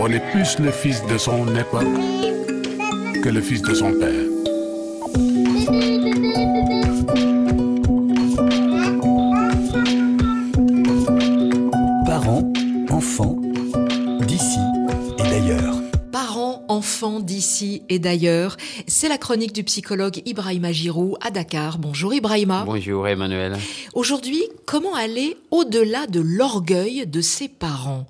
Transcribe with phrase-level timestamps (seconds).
[0.00, 1.86] On est plus le fils de son époque
[3.22, 4.12] que le fils de son père.
[12.06, 12.52] Parents,
[12.90, 13.36] enfants,
[14.20, 14.58] d'ici
[15.18, 15.74] et d'ailleurs.
[16.12, 18.56] Parents, enfants d'ici et d'ailleurs,
[18.86, 21.78] c'est la chronique du psychologue Ibrahima Giroud à Dakar.
[21.78, 22.64] Bonjour Ibrahima.
[22.66, 23.56] Bonjour Emmanuel.
[23.94, 28.06] Aujourd'hui, comment aller au-delà de l'orgueil de ses parents?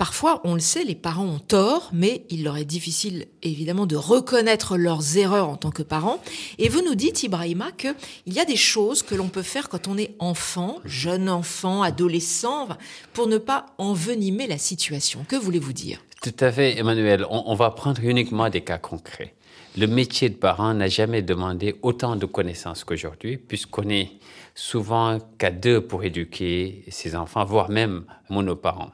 [0.00, 3.96] Parfois, on le sait, les parents ont tort, mais il leur est difficile évidemment de
[3.96, 6.22] reconnaître leurs erreurs en tant que parents.
[6.56, 7.94] Et vous nous dites, Ibrahima, qu'il
[8.28, 12.68] y a des choses que l'on peut faire quand on est enfant, jeune enfant, adolescent,
[13.12, 15.26] pour ne pas envenimer la situation.
[15.28, 15.98] Que voulez-vous dire?
[16.22, 17.26] Tout à fait, Emmanuel.
[17.28, 19.34] On, on va prendre uniquement des cas concrets.
[19.78, 24.10] Le métier de parent n'a jamais demandé autant de connaissances qu'aujourd'hui, puisqu'on est
[24.54, 28.90] souvent qu'à deux pour éduquer ses enfants, voire même monoparents.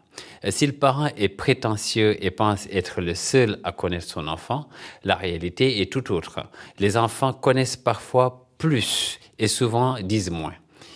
[0.48, 4.68] Si le parent est prétentieux et pense être le seul à connaître son enfant,
[5.02, 6.40] la réalité est tout autre.
[6.78, 10.54] Les enfants connaissent parfois plus et souvent disent moins.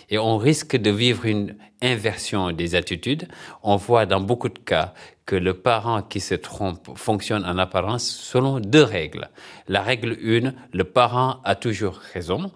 [0.09, 3.27] Et on risque de vivre une inversion des attitudes.
[3.63, 4.93] On voit dans beaucoup de cas
[5.31, 9.29] que le parent qui se trompe fonctionne en apparence selon deux règles.
[9.69, 12.51] La règle 1, le parent a toujours raison.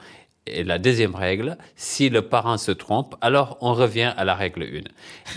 [0.46, 4.84] Et la deuxième règle, si le parent se trompe, alors on revient à la règle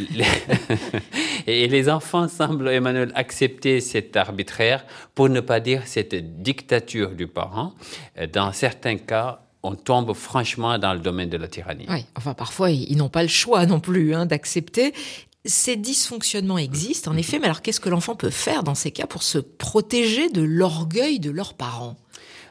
[0.00, 0.14] 1.
[1.46, 7.28] et les enfants semblent, Emmanuel, accepter cet arbitraire, pour ne pas dire cette dictature du
[7.28, 7.72] parent.
[8.32, 11.86] Dans certains cas, on tombe franchement dans le domaine de la tyrannie.
[11.88, 14.94] Oui, enfin parfois ils n'ont pas le choix non plus hein, d'accepter.
[15.48, 19.06] Ces dysfonctionnements existent en effet, mais alors qu'est-ce que l'enfant peut faire dans ces cas
[19.06, 21.96] pour se protéger de l'orgueil de leurs parents?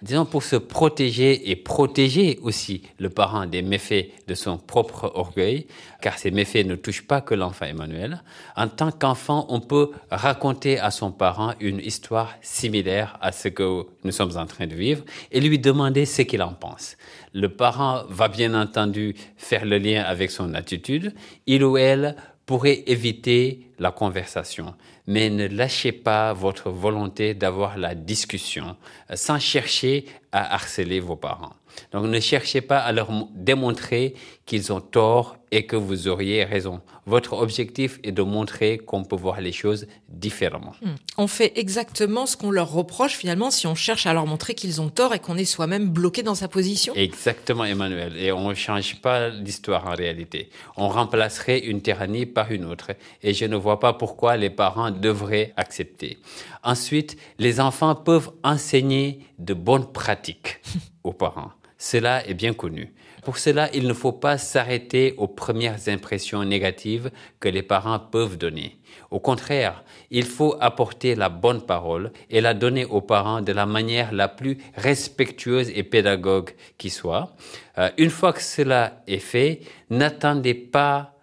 [0.02, 5.68] Disons, pour se protéger et protéger aussi le parent des méfaits de son propre orgueil,
[6.02, 8.24] car ces méfaits ne touchent pas que l'enfant Emmanuel.
[8.56, 13.84] En tant qu'enfant, on peut raconter à son parent une histoire similaire à ce que
[14.04, 16.98] nous sommes en train de vivre et lui demander ce qu'il en pense.
[17.34, 21.14] Le parent va bien entendu faire le lien avec son attitude.
[21.46, 22.16] Il ou elle
[22.48, 24.74] pourrait éviter la conversation.
[25.06, 28.76] Mais ne lâchez pas votre volonté d'avoir la discussion
[29.12, 31.54] euh, sans chercher à harceler vos parents.
[31.92, 36.82] Donc ne cherchez pas à leur démontrer qu'ils ont tort et que vous auriez raison.
[37.06, 40.74] Votre objectif est de montrer qu'on peut voir les choses différemment.
[40.82, 40.96] Hmm.
[41.18, 44.82] On fait exactement ce qu'on leur reproche finalement si on cherche à leur montrer qu'ils
[44.82, 46.94] ont tort et qu'on est soi-même bloqué dans sa position.
[46.96, 48.18] Exactement Emmanuel.
[48.18, 50.50] Et on ne change pas l'histoire en réalité.
[50.76, 52.92] On remplacerait une tyrannie par une autre.
[53.24, 56.20] Et je ne vois pas pourquoi les parents devraient accepter.
[56.64, 60.62] Ensuite, les enfants peuvent enseigner de bonnes pratiques
[61.04, 61.52] aux parents.
[61.78, 62.94] Cela est bien connu.
[63.28, 67.12] Pour cela, il ne faut pas s'arrêter aux premières impressions négatives
[67.42, 68.78] que les parents peuvent donner.
[69.12, 73.66] Au contraire, il faut apporter la bonne parole et la donner aux parents de la
[73.66, 77.36] manière la plus respectueuse et pédagogue qui soit.
[77.78, 81.17] Euh, une fois que cela est fait, n'attendez pas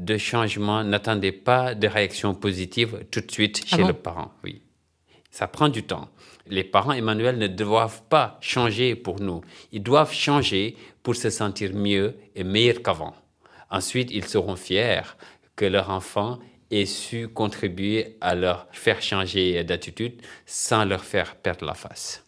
[0.00, 4.32] de changement, n'attendez pas de réaction positive tout de suite ah chez le parent.
[4.42, 4.62] Oui.
[5.30, 6.08] Ça prend du temps.
[6.46, 9.42] Les parents, Emmanuel, ne doivent pas changer pour nous.
[9.72, 13.14] Ils doivent changer pour se sentir mieux et meilleur qu'avant.
[13.70, 15.02] Ensuite, ils seront fiers
[15.54, 16.38] que leur enfant
[16.70, 22.24] ait su contribuer à leur faire changer d'attitude sans leur faire perdre la face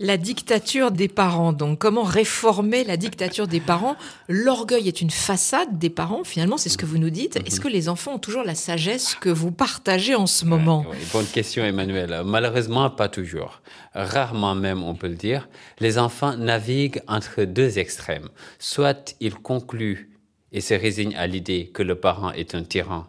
[0.00, 1.52] la dictature des parents.
[1.52, 3.96] Donc, comment réformer la dictature des parents?
[4.28, 7.36] L'orgueil est une façade des parents, finalement, c'est ce que vous nous dites.
[7.36, 7.62] Est-ce mhm.
[7.62, 10.86] que les enfants ont toujours la sagesse que vous partagez en ce moment?
[11.12, 12.22] Bonne question, Emmanuel.
[12.24, 13.60] Malheureusement, pas toujours.
[13.94, 15.48] Rarement même, on peut le dire.
[15.80, 18.30] Les enfants naviguent entre deux extrêmes.
[18.58, 20.10] Soit ils concluent
[20.52, 23.06] et se résignent à l'idée que le parent est un tyran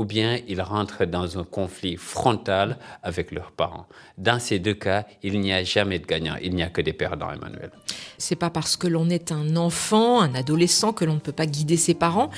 [0.00, 3.84] ou bien ils rentrent dans un conflit frontal avec leurs parents.
[4.16, 6.94] Dans ces deux cas, il n'y a jamais de gagnant, il n'y a que des
[6.94, 7.70] perdants, Emmanuel.
[8.16, 11.44] C'est pas parce que l'on est un enfant, un adolescent, que l'on ne peut pas
[11.44, 12.30] guider ses parents.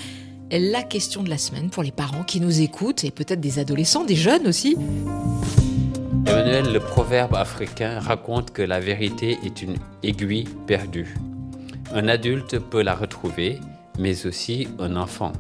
[0.50, 4.03] La question de la semaine pour les parents qui nous écoutent et peut-être des adolescents,
[4.03, 4.77] des jeunes aussi.
[6.26, 11.15] Emmanuel, le proverbe africain raconte que la vérité est une aiguille perdue.
[11.94, 13.61] Un adulte peut la retrouver,
[14.00, 15.32] mais aussi un enfant.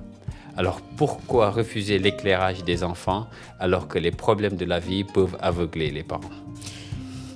[0.56, 3.26] Alors pourquoi refuser l'éclairage des enfants
[3.58, 6.30] alors que les problèmes de la vie peuvent aveugler les parents?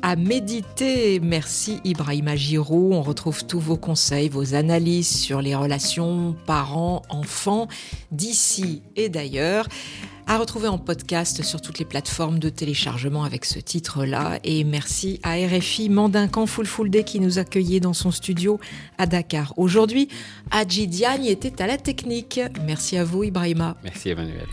[0.03, 1.19] À méditer.
[1.21, 2.93] Merci Ibrahima Giroud.
[2.93, 7.67] On retrouve tous vos conseils, vos analyses sur les relations parents-enfants
[8.13, 9.67] d'ici et d'ailleurs
[10.27, 14.39] à retrouver en podcast sur toutes les plateformes de téléchargement avec ce titre-là.
[14.45, 16.47] Et merci à RFI Mandincan
[16.87, 18.59] Day qui nous accueillait dans son studio
[18.99, 19.55] à Dakar.
[19.57, 20.09] Aujourd'hui,
[20.51, 22.41] Adji Diagne était à la technique.
[22.65, 23.77] Merci à vous, Ibrahima.
[23.85, 24.47] Merci, Emmanuel.